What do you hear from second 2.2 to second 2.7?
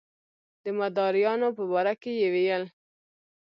ویل.